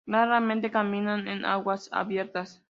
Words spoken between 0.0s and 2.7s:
Raramente caminan en aguas abiertas.